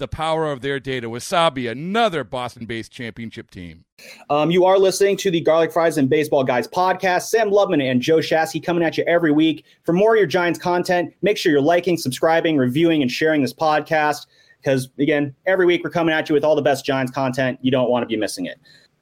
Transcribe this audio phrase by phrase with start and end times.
[0.00, 1.08] the power of their data.
[1.08, 3.84] Wasabi, another Boston based championship team.
[4.28, 7.24] Um, you are listening to the Garlic Fries and Baseball Guys podcast.
[7.24, 9.64] Sam Lubman and Joe Shasky coming at you every week.
[9.84, 13.54] For more of your Giants content, make sure you're liking, subscribing, reviewing, and sharing this
[13.54, 14.26] podcast.
[14.60, 17.58] Because again, every week we're coming at you with all the best Giants content.
[17.62, 18.58] You don't want to be missing it.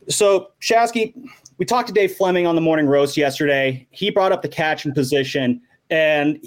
[0.09, 1.15] So, Shasky,
[1.59, 3.87] we talked to Dave Fleming on the morning roast yesterday.
[3.91, 5.61] He brought up the catch and position,
[5.91, 6.39] and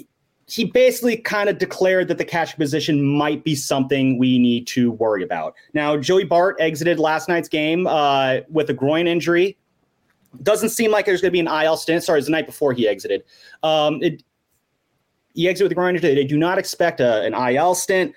[0.52, 4.90] he basically kind of declared that the catch position might be something we need to
[4.92, 5.54] worry about.
[5.72, 9.56] Now, Joey Bart exited last night's game uh, with a groin injury.
[10.42, 12.04] Doesn't seem like there's going to be an IL stint.
[12.04, 13.24] Sorry, it's the night before he exited.
[13.62, 14.22] Um, it,
[15.32, 16.14] he exited with a groin injury.
[16.14, 18.14] They do not expect a, an IL stint.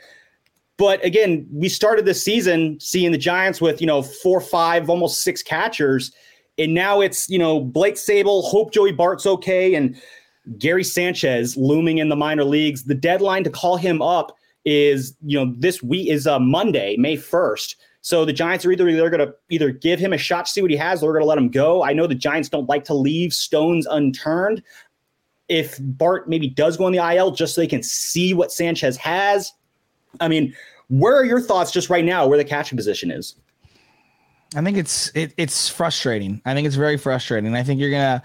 [0.75, 5.21] But again, we started this season seeing the Giants with, you know, four, five, almost
[5.21, 6.11] six catchers.
[6.57, 9.75] And now it's, you know, Blake Sabol, hope Joey Bart's okay.
[9.75, 9.95] And
[10.57, 12.83] Gary Sanchez looming in the minor leagues.
[12.83, 14.35] The deadline to call him up
[14.65, 17.75] is, you know, this week is uh, Monday, May 1st.
[18.01, 20.61] So the Giants are either they're going to either give him a shot to see
[20.61, 21.83] what he has, or they're going to let him go.
[21.83, 24.61] I know the Giants don't like to leave stones unturned.
[25.47, 28.97] If Bart maybe does go on the IL just so they can see what Sanchez
[28.97, 29.53] has,
[30.19, 30.53] I mean,
[30.89, 33.35] where are your thoughts just right now where the catching position is?
[34.55, 36.41] I think it's it, it's frustrating.
[36.45, 37.53] I think it's very frustrating.
[37.55, 38.21] I think you're gonna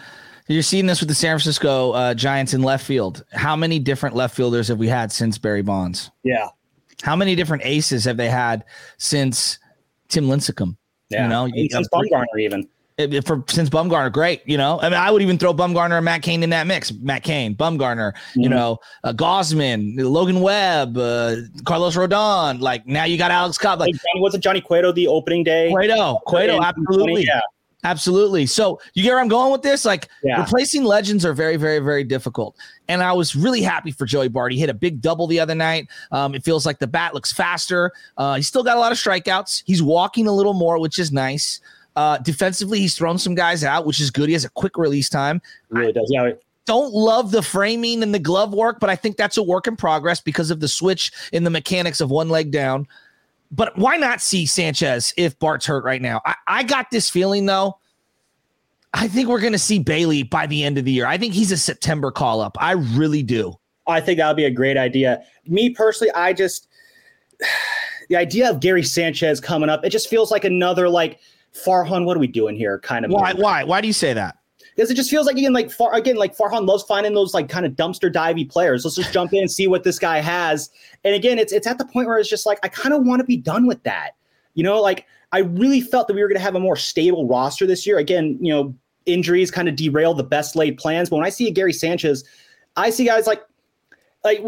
[0.48, 3.24] you're seeing this with the San Francisco uh, Giants in left field.
[3.32, 6.10] How many different left fielders have we had since Barry Bonds?
[6.22, 6.48] Yeah.
[7.02, 8.64] How many different aces have they had
[8.98, 9.58] since
[10.08, 10.76] Tim Lincecum?
[11.08, 11.24] Yeah.
[11.24, 12.68] You know, since Bumgarner even.
[13.24, 14.42] For since Bumgarner, great.
[14.44, 16.92] You know, I mean, I would even throw Bumgarner and Matt Cain in that mix.
[16.92, 18.40] Matt Cain, Bumgarner, mm-hmm.
[18.40, 22.60] you know, uh, Gausman, Logan Webb, uh, Carlos Rodon.
[22.60, 23.80] Like now you got Alex Cobb.
[23.80, 25.70] Like, hey, was it Johnny Cueto the opening day?
[25.70, 27.24] Cueto, Cueto, absolutely.
[27.24, 27.40] Yeah.
[27.84, 28.46] Absolutely.
[28.46, 29.84] So you get where I'm going with this?
[29.84, 30.40] Like yeah.
[30.40, 32.56] replacing legends are very, very, very difficult.
[32.88, 34.52] And I was really happy for Joey Bart.
[34.52, 35.88] He hit a big double the other night.
[36.12, 37.92] Um, it feels like the bat looks faster.
[38.16, 39.62] Uh, he's still got a lot of strikeouts.
[39.66, 41.60] He's walking a little more, which is nice.
[41.96, 44.28] Uh, defensively, he's thrown some guys out, which is good.
[44.28, 45.40] He has a quick release time.
[45.70, 46.08] Really does.
[46.12, 46.32] Yeah.
[46.66, 49.76] Don't love the framing and the glove work, but I think that's a work in
[49.76, 52.86] progress because of the switch in the mechanics of one leg down
[53.50, 56.20] but why not see Sanchez if Bart's hurt right now?
[56.24, 57.78] I, I got this feeling though.
[58.92, 61.06] I think we're going to see Bailey by the end of the year.
[61.06, 62.56] I think he's a September call up.
[62.60, 63.54] I really do.
[63.86, 65.22] I think that would be a great idea.
[65.46, 66.68] Me personally, I just
[68.08, 71.20] the idea of Gary Sanchez coming up, it just feels like another like
[71.54, 72.04] Farhan.
[72.04, 72.78] What are we doing here?
[72.78, 73.10] Kind of.
[73.10, 73.32] Why?
[73.32, 73.64] Why?
[73.64, 74.39] Why do you say that?
[74.80, 77.50] Because it just feels like again, like far again, like Farhan loves finding those like
[77.50, 78.82] kind of dumpster divey players.
[78.82, 80.70] Let's just jump in and see what this guy has.
[81.04, 83.20] And again, it's it's at the point where it's just like I kind of want
[83.20, 84.12] to be done with that.
[84.54, 87.28] You know, like I really felt that we were going to have a more stable
[87.28, 87.98] roster this year.
[87.98, 88.74] Again, you know,
[89.04, 91.10] injuries kind of derail the best laid plans.
[91.10, 92.24] But when I see a Gary Sanchez,
[92.78, 93.42] I see guys like
[94.22, 94.42] like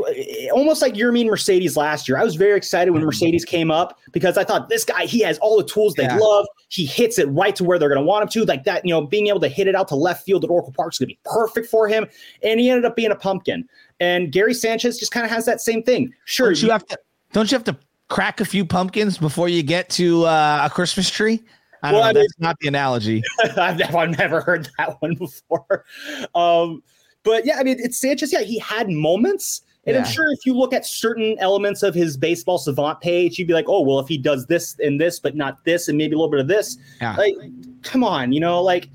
[0.53, 2.19] almost like Yermin Mercedes last year.
[2.19, 5.39] I was very excited when Mercedes came up because I thought this guy, he has
[5.39, 6.17] all the tools they yeah.
[6.17, 6.47] love.
[6.69, 8.45] He hits it right to where they're going to want him to.
[8.45, 10.73] Like that, you know, being able to hit it out to left field at Oracle
[10.73, 12.07] Park is going to be perfect for him.
[12.43, 13.67] And he ended up being a pumpkin.
[13.99, 16.13] And Gary Sanchez just kind of has that same thing.
[16.25, 16.99] Sure, don't you, you have to.
[17.33, 17.77] Don't you have to
[18.09, 21.43] crack a few pumpkins before you get to uh, a Christmas tree?
[21.83, 23.23] I well, know, I mean, that's not the analogy.
[23.57, 25.85] I've, never, I've never heard that one before.
[26.35, 26.83] Um,
[27.25, 28.33] but yeah, I mean, it's Sanchez.
[28.33, 29.63] Yeah, he had moments.
[29.85, 30.03] And yeah.
[30.03, 33.55] I'm sure if you look at certain elements of his baseball savant page, you'd be
[33.55, 36.17] like, oh, well, if he does this and this, but not this, and maybe a
[36.17, 37.17] little bit of this, yeah.
[37.17, 37.35] like,
[37.83, 38.89] come on, you know, like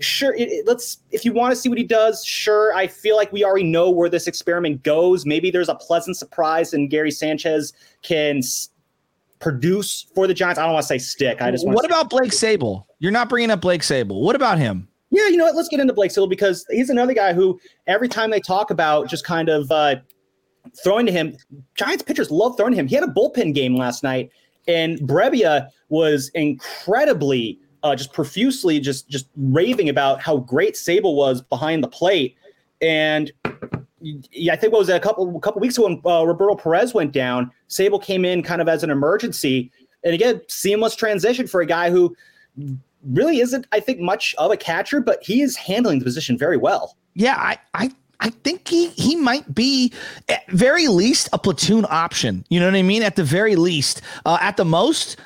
[0.00, 2.74] sure, it, it, let's if you want to see what he does, sure.
[2.74, 5.26] I feel like we already know where this experiment goes.
[5.26, 7.72] Maybe there's a pleasant surprise, and Gary Sanchez
[8.02, 8.70] can s-
[9.40, 10.58] produce for the Giants.
[10.58, 11.42] I don't want to say stick.
[11.42, 12.84] I just what about Blake Sabol?
[12.98, 14.22] You're not bringing up Blake Sabol.
[14.22, 14.88] What about him?
[15.18, 15.56] Yeah, you know what?
[15.56, 19.08] Let's get into Blake Sabol because he's another guy who every time they talk about
[19.08, 19.96] just kind of uh,
[20.84, 21.36] throwing to him,
[21.74, 22.86] Giants pitchers love throwing to him.
[22.86, 24.30] He had a bullpen game last night,
[24.68, 31.42] and Brebbia was incredibly uh, just profusely just just raving about how great Sabol was
[31.42, 32.36] behind the plate.
[32.80, 33.32] And
[34.00, 36.94] yeah, I think what was a couple a couple weeks ago when uh, Roberto Perez
[36.94, 39.72] went down, Sabol came in kind of as an emergency.
[40.04, 42.14] And again, seamless transition for a guy who
[43.04, 46.56] really isn't, I think, much of a catcher, but he is handling the position very
[46.56, 46.96] well.
[47.14, 47.90] Yeah, I, I
[48.20, 49.92] I think he he might be
[50.28, 52.44] at very least a platoon option.
[52.48, 53.02] You know what I mean?
[53.02, 55.16] At the very least, uh, at the most,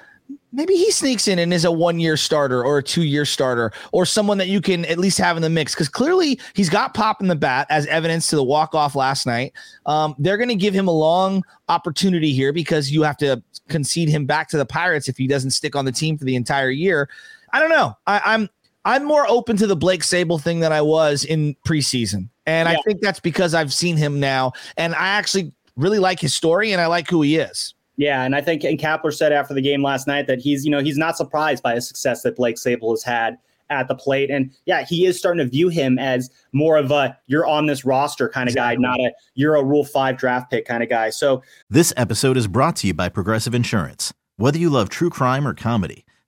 [0.53, 3.73] maybe he sneaks in and is a one year starter or a two year starter
[3.93, 6.93] or someone that you can at least have in the mix because clearly he's got
[6.93, 9.55] pop in the bat as evidence to the walk off last night.
[9.87, 14.09] Um, they're going to give him a long opportunity here because you have to concede
[14.09, 16.71] him back to the Pirates if he doesn't stick on the team for the entire
[16.71, 17.09] year.
[17.53, 17.97] I don't know.
[18.07, 18.49] I, I'm
[18.85, 22.29] I'm more open to the Blake Sabol thing than I was in preseason.
[22.47, 22.77] And yeah.
[22.77, 26.73] I think that's because I've seen him now and I actually really like his story
[26.73, 27.75] and I like who he is.
[27.97, 30.71] Yeah, and I think and Kapler said after the game last night that he's, you
[30.71, 33.37] know, he's not surprised by the success that Blake Sabol has had
[33.71, 34.31] at the plate.
[34.31, 37.85] And yeah, he is starting to view him as more of a you're on this
[37.85, 38.83] roster kind of exactly.
[38.83, 41.11] guy, not a you're a rule five draft pick kind of guy.
[41.11, 44.13] So this episode is brought to you by Progressive Insurance.
[44.37, 46.05] Whether you love true crime or comedy,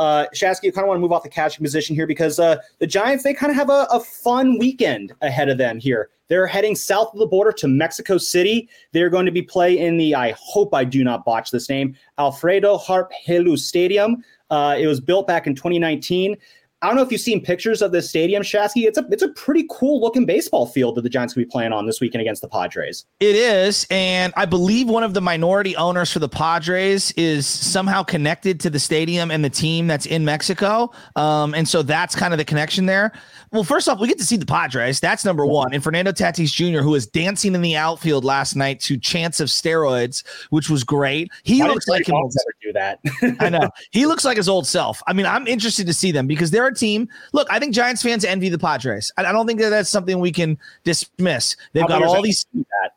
[0.00, 2.56] Uh, Shasky, you kind of want to move off the catching position here because uh,
[2.78, 6.08] the Giants, they kind of have a, a fun weekend ahead of them here.
[6.28, 8.70] They're heading south of the border to Mexico City.
[8.92, 11.94] They're going to be play in the, I hope I do not botch this name,
[12.16, 14.24] Alfredo Harp Helú Stadium.
[14.48, 16.34] Uh, it was built back in 2019.
[16.82, 18.86] I don't know if you've seen pictures of this stadium, Shasky.
[18.86, 21.72] It's a it's a pretty cool looking baseball field that the Giants will be playing
[21.72, 23.04] on this weekend against the Padres.
[23.20, 28.02] It is, and I believe one of the minority owners for the Padres is somehow
[28.02, 30.90] connected to the stadium and the team that's in Mexico.
[31.16, 33.12] Um, and so that's kind of the connection there.
[33.52, 35.00] Well, first off, we get to see the Padres.
[35.00, 35.74] That's number one.
[35.74, 39.48] And Fernando Tatis Jr., who was dancing in the outfield last night to chants of
[39.48, 41.30] steroids, which was great.
[41.42, 42.14] He Why looks like him.
[42.14, 43.00] Never do that.
[43.40, 43.68] I know.
[43.90, 45.02] He looks like his old self.
[45.06, 47.08] I mean, I'm interested to see them because they're a team.
[47.32, 49.12] Look, I think Giants fans envy the Padres.
[49.16, 51.56] I, I don't think that that's something we can dismiss.
[51.72, 52.46] They've got all these.
[52.54, 52.92] That?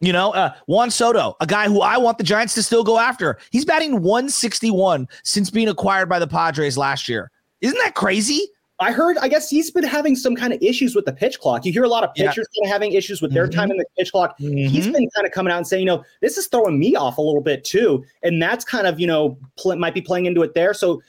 [0.00, 2.98] You know, uh, Juan Soto, a guy who I want the Giants to still go
[2.98, 3.38] after.
[3.50, 7.32] He's batting 161 since being acquired by the Padres last year.
[7.60, 8.48] Isn't that crazy?
[8.80, 11.64] I heard, I guess he's been having some kind of issues with the pitch clock.
[11.64, 12.68] You hear a lot of pitchers yeah.
[12.68, 13.58] having issues with their mm-hmm.
[13.58, 14.38] time in the pitch clock.
[14.38, 14.68] Mm-hmm.
[14.68, 17.18] He's been kind of coming out and saying, you know, this is throwing me off
[17.18, 18.04] a little bit too.
[18.22, 20.72] And that's kind of, you know, pl- might be playing into it there.
[20.74, 21.02] So,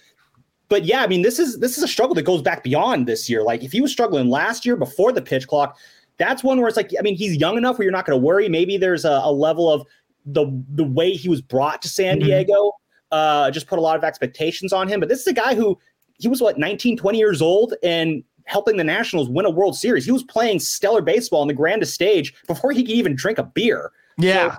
[0.69, 3.29] but yeah, I mean, this is this is a struggle that goes back beyond this
[3.29, 3.43] year.
[3.43, 5.77] Like if he was struggling last year before the pitch clock,
[6.17, 8.23] that's one where it's like, I mean, he's young enough where you're not going to
[8.23, 8.47] worry.
[8.47, 9.85] Maybe there's a, a, level of
[10.25, 10.45] the
[10.75, 12.27] the way he was brought to San mm-hmm.
[12.27, 12.73] Diego.
[13.11, 14.99] Uh, just put a lot of expectations on him.
[14.99, 15.77] But this is a guy who
[16.19, 20.05] he was what 19, 20 years old and helping the Nationals win a World Series.
[20.05, 23.43] He was playing stellar baseball on the grandest stage before he could even drink a
[23.43, 23.91] beer.
[24.17, 24.55] Yeah.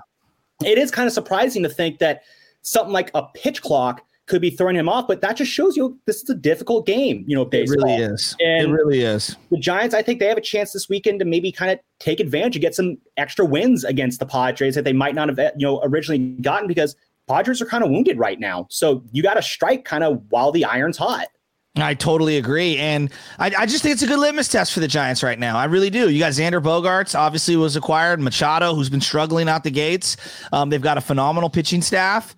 [0.61, 2.23] So it is kind of surprising to think that
[2.63, 5.99] something like a pitch clock could be throwing him off, but that just shows you
[6.07, 7.91] this is a difficult game, you know, baseball.
[7.91, 8.37] It really is.
[8.41, 9.37] And it really is.
[9.51, 12.21] The Giants, I think they have a chance this weekend to maybe kind of take
[12.21, 15.67] advantage and get some extra wins against the Padres that they might not have, you
[15.67, 16.95] know, originally gotten because
[17.29, 18.69] Padres are kind of wounded right now.
[18.71, 21.27] So you got to strike kind of while the iron's hot.
[21.77, 22.79] I totally agree.
[22.79, 25.57] And I, I, just think it's a good litmus test for the Giants right now.
[25.57, 26.09] I really do.
[26.09, 30.17] You got Xander Bogaerts, obviously was acquired, Machado, who's been struggling out the gates.
[30.53, 32.35] Um, they've got a phenomenal pitching staff.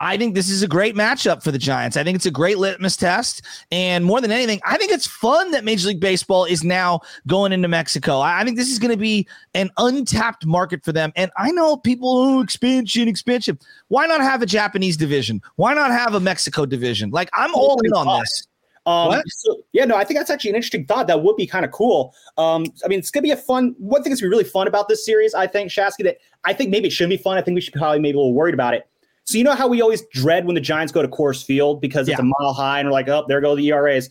[0.00, 1.96] I think this is a great matchup for the Giants.
[1.96, 3.42] I think it's a great litmus test.
[3.72, 7.52] And more than anything, I think it's fun that Major League Baseball is now going
[7.52, 8.20] into Mexico.
[8.20, 11.12] I think this is going to be an untapped market for them.
[11.16, 13.58] And I know people, oh, expansion, expansion.
[13.88, 15.42] Why not have a Japanese division?
[15.56, 17.10] Why not have a Mexico division?
[17.10, 18.46] Like, I'm all in on this.
[18.86, 21.08] Um, so, yeah, no, I think that's actually an interesting thought.
[21.08, 22.14] That would be kind of cool.
[22.38, 23.74] Um, I mean, it's gonna be a fun.
[23.76, 26.54] One thing that's gonna be really fun about this series, I think, Shasky, that I
[26.54, 27.36] think maybe it shouldn't be fun.
[27.36, 28.87] I think we should probably maybe a little worried about it.
[29.28, 32.08] So you know how we always dread when the Giants go to Coors Field because
[32.08, 32.24] it's yeah.
[32.24, 34.08] a mile high and we're like, oh, there go the ERAs.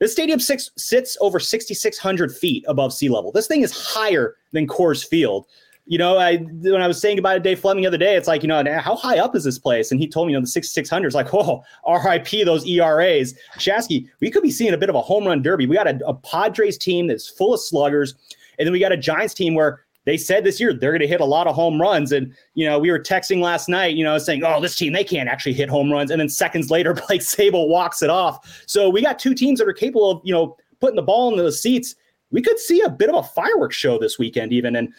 [0.00, 3.30] This stadium six, sits over 6,600 feet above sea level.
[3.30, 5.46] This thing is higher than Coors Field.
[5.84, 8.26] You know, I when I was saying goodbye to Dave Fleming the other day, it's
[8.26, 9.92] like, you know, how high up is this place?
[9.92, 13.34] And he told me, you know, the 6,600 is like, oh, RIP those ERAs.
[13.58, 15.66] Shasky, we could be seeing a bit of a home run derby.
[15.66, 18.16] We got a, a Padres team that's full of sluggers.
[18.58, 21.06] And then we got a Giants team where they said this year they're going to
[21.06, 22.12] hit a lot of home runs.
[22.12, 25.04] And, you know, we were texting last night, you know, saying, oh, this team, they
[25.04, 26.10] can't actually hit home runs.
[26.10, 28.64] And then seconds later, Blake Sabol walks it off.
[28.66, 31.44] So we got two teams that are capable of, you know, putting the ball in
[31.44, 31.96] the seats.
[32.30, 34.76] We could see a bit of a fireworks show this weekend, even.
[34.76, 34.94] And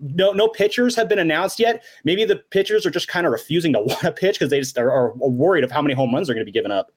[0.00, 1.82] no no pitchers have been announced yet.
[2.04, 4.78] Maybe the pitchers are just kind of refusing to want to pitch because they just
[4.78, 6.92] are, are, worried of how many home runs they're going to be given up.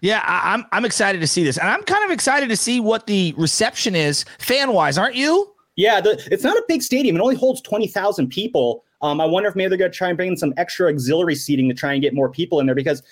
[0.00, 2.80] Yeah, I, I'm I'm excited to see this, and I'm kind of excited to see
[2.80, 4.98] what the reception is fan wise.
[4.98, 5.52] Aren't you?
[5.76, 7.16] Yeah, the, it's not a big stadium.
[7.16, 8.84] It only holds twenty thousand people.
[9.00, 11.34] Um, I wonder if maybe they're going to try and bring in some extra auxiliary
[11.34, 13.02] seating to try and get more people in there because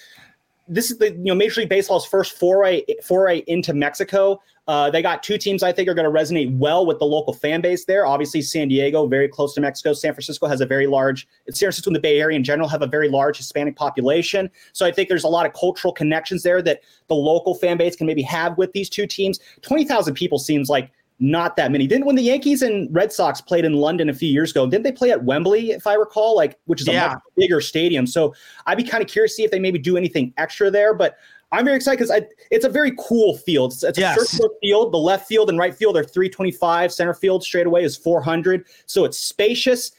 [0.69, 4.41] this is the you know Major League Baseball's first foray foray into Mexico.
[4.69, 7.35] Uh, they got two teams I think are going to resonate well with the local
[7.35, 8.07] fan base there.
[8.07, 9.93] Obviously, San Diego, very close to Mexico.
[9.93, 11.27] San Francisco has a very large.
[11.49, 14.49] San Francisco and the Bay Area in general have a very large Hispanic population.
[14.73, 17.97] So I think there's a lot of cultural connections there that the local fan base
[17.97, 19.41] can maybe have with these two teams.
[19.63, 21.87] Twenty thousand people seems like not that many.
[21.87, 24.85] Didn't when the Yankees and Red Sox played in London a few years ago, didn't
[24.85, 27.09] they play at Wembley, if I recall, like which is a yeah.
[27.09, 28.07] much bigger stadium?
[28.07, 28.35] So
[28.67, 30.95] I'd be kind of curious to see if they maybe do anything extra there.
[30.95, 31.17] But
[31.53, 33.73] I'm very excited because it's a very cool field.
[33.73, 34.17] It's, it's yes.
[34.17, 34.93] a circular field.
[34.93, 36.93] The left field and right field are 325.
[36.93, 38.65] Center field straight away is 400.
[38.87, 39.93] So it's spacious.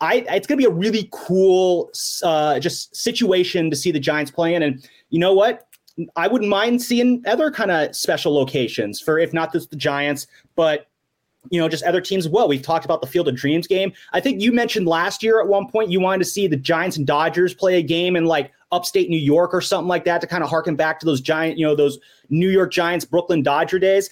[0.00, 1.90] I, it's going to be a really cool
[2.22, 4.62] uh, just situation to see the Giants playing.
[4.62, 5.68] And you know what?
[6.16, 10.26] I wouldn't mind seeing other kind of special locations for, if not just the Giants,
[10.54, 10.88] but
[11.50, 12.48] you know, just other teams well.
[12.48, 13.92] We've talked about the Field of Dreams game.
[14.12, 16.96] I think you mentioned last year at one point you wanted to see the Giants
[16.96, 20.26] and Dodgers play a game in like upstate New York or something like that to
[20.26, 21.98] kind of harken back to those giant, you know, those
[22.30, 24.10] New York Giants, Brooklyn Dodger days.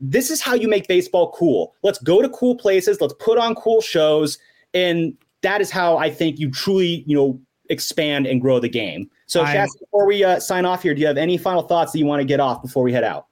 [0.00, 1.74] This is how you make baseball cool.
[1.82, 3.00] Let's go to cool places.
[3.00, 4.38] Let's put on cool shows.
[4.74, 9.10] And that is how I think you truly, you know, expand and grow the game.
[9.26, 12.06] So, before we uh, sign off here, do you have any final thoughts that you
[12.06, 13.26] want to get off before we head out?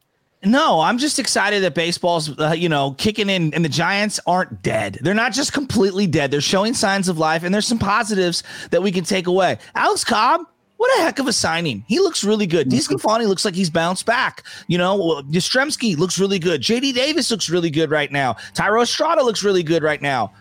[0.44, 4.62] No, I'm just excited that baseball's, uh, you know, kicking in, and the Giants aren't
[4.62, 4.98] dead.
[5.00, 6.30] They're not just completely dead.
[6.30, 9.58] They're showing signs of life, and there's some positives that we can take away.
[9.74, 10.42] Alex Cobb,
[10.76, 11.82] what a heck of a signing.
[11.88, 12.68] He looks really good.
[12.68, 14.42] DeSclafani looks like he's bounced back.
[14.66, 16.60] You know, Yastrzemski looks really good.
[16.60, 18.34] JD Davis looks really good right now.
[18.54, 20.32] Thairo Estrada looks really good right now.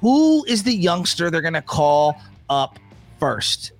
[0.00, 2.20] Who is the youngster they're going to call
[2.50, 2.78] up
[3.18, 3.72] first?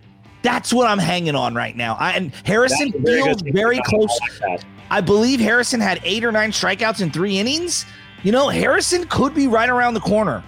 [0.43, 1.97] That's what I'm hanging on right now.
[1.99, 4.19] I, and Harrison feels very close.
[4.91, 7.87] I believe Harrison had eight or nine strikeouts in three innings.
[8.23, 10.43] You know, Harrison could be right around the corner.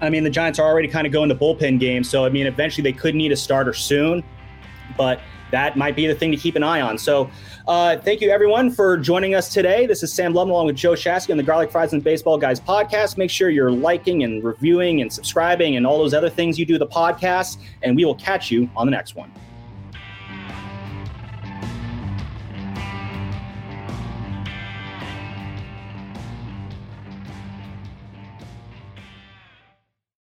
[0.00, 2.46] I mean, the Giants are already kind of going to bullpen games, so I mean,
[2.46, 4.22] eventually they could need a starter soon,
[4.96, 6.98] but that might be the thing to keep an eye on.
[6.98, 7.30] So,
[7.66, 9.86] uh, thank you everyone for joining us today.
[9.86, 12.60] This is Sam Lubman along with Joe Shasky on the Garlic Fries and Baseball Guys
[12.60, 13.18] podcast.
[13.18, 16.78] Make sure you're liking and reviewing and subscribing and all those other things you do
[16.78, 19.30] the podcast, and we will catch you on the next one.